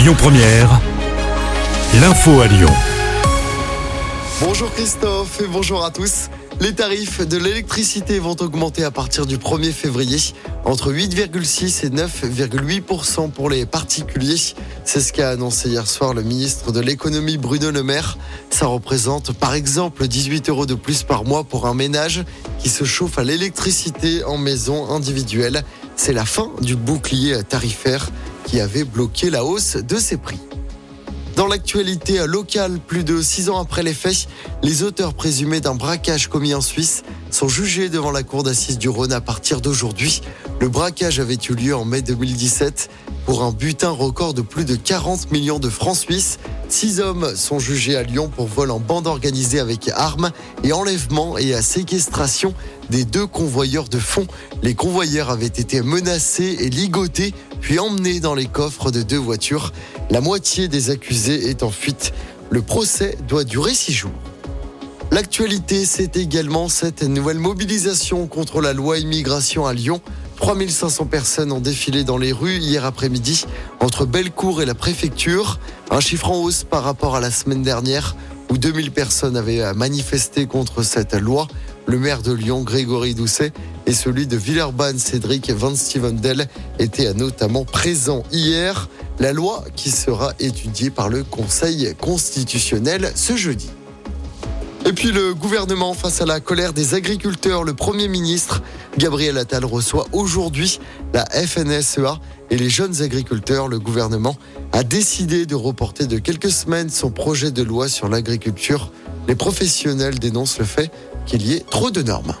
[0.00, 0.80] Lyon Première,
[2.00, 2.72] l'info à Lyon.
[4.40, 6.30] Bonjour Christophe et bonjour à tous.
[6.58, 10.16] Les tarifs de l'électricité vont augmenter à partir du 1er février,
[10.64, 14.40] entre 8,6 et 9,8% pour les particuliers.
[14.86, 18.16] C'est ce qu'a annoncé hier soir le ministre de l'économie Bruno Le Maire.
[18.48, 22.24] Ça représente par exemple 18 euros de plus par mois pour un ménage
[22.58, 25.62] qui se chauffe à l'électricité en maison individuelle.
[25.94, 28.08] C'est la fin du bouclier tarifaire
[28.50, 30.40] qui avait bloqué la hausse de ses prix.
[31.36, 34.26] Dans l'actualité locale, plus de six ans après les faits,
[34.64, 38.88] les auteurs présumés d'un braquage commis en Suisse sont jugés devant la cour d'assises du
[38.88, 40.20] Rhône à partir d'aujourd'hui.
[40.60, 42.90] Le braquage avait eu lieu en mai 2017
[43.24, 46.40] pour un butin record de plus de 40 millions de francs suisses.
[46.68, 50.32] Six hommes sont jugés à Lyon pour vol en bande organisée avec armes
[50.64, 52.52] et enlèvement et à séquestration
[52.90, 54.26] des deux convoyeurs de fonds.
[54.62, 59.72] Les convoyeurs avaient été menacés et ligotés puis emmenés dans les coffres de deux voitures.
[60.10, 62.12] La moitié des accusés est en fuite.
[62.50, 64.10] Le procès doit durer six jours.
[65.12, 70.00] L'actualité, c'est également cette nouvelle mobilisation contre la loi immigration à Lyon.
[70.36, 73.44] 3500 personnes ont défilé dans les rues hier après-midi
[73.80, 75.58] entre Bellecour et la préfecture.
[75.90, 78.16] Un chiffre en hausse par rapport à la semaine dernière
[78.50, 81.46] où 2000 personnes avaient manifesté contre cette loi.
[81.86, 83.52] Le maire de Lyon, Grégory Doucet,
[83.86, 88.88] et celui de Villeurbanne, Cédric Van Stevendel, étaient notamment présents hier.
[89.18, 93.70] La loi qui sera étudiée par le Conseil constitutionnel ce jeudi.
[94.86, 98.62] Et puis le gouvernement face à la colère des agriculteurs, le Premier ministre
[98.98, 100.80] Gabriel Attal reçoit aujourd'hui
[101.12, 102.18] la FNSEA
[102.50, 103.68] et les jeunes agriculteurs.
[103.68, 104.36] Le gouvernement
[104.72, 108.90] a décidé de reporter de quelques semaines son projet de loi sur l'agriculture.
[109.28, 110.90] Les professionnels dénoncent le fait
[111.26, 112.34] qu'il y ait trop de normes.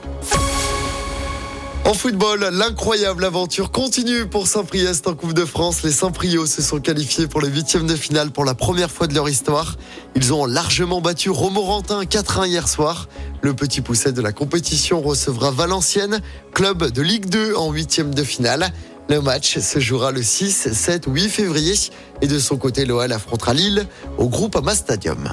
[1.90, 5.82] En football, l'incroyable aventure continue pour Saint-Priest en Coupe de France.
[5.82, 9.14] Les Saint-Priaux se sont qualifiés pour les huitièmes de finale pour la première fois de
[9.14, 9.74] leur histoire.
[10.14, 13.08] Ils ont largement battu Romorantin 4-1 hier soir.
[13.42, 16.20] Le petit pousset de la compétition recevra Valenciennes,
[16.54, 18.70] club de Ligue 2 en huitièmes de finale.
[19.08, 21.74] Le match se jouera le 6, 7, 8 février
[22.22, 23.84] et de son côté, l'OL affrontera Lille
[24.16, 25.28] au groupe Ama Stadium.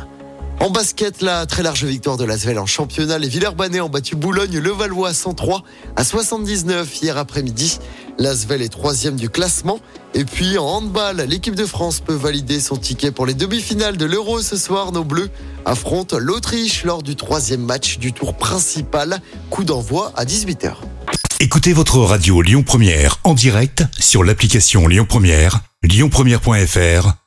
[0.60, 3.20] En basket, la très large victoire de l'Asvel en championnat.
[3.20, 5.64] Les Villeurbanais ont battu Boulogne, le Valois 103
[5.96, 7.80] à 79 hier après-midi.
[8.18, 9.80] L'Asvel est troisième du classement.
[10.16, 14.06] Et puis en handball, l'équipe de France peut valider son ticket pour les demi-finales de
[14.06, 14.92] l'Euro ce soir.
[14.92, 15.30] Nos Bleus
[15.66, 19.22] affrontent l'Autriche lors du troisième match du tour principal.
[19.52, 20.74] Coup d'envoi à 18h.
[21.40, 27.27] Écoutez votre radio Lyon Première en direct sur l'application Lyon Première, lyonpremière.fr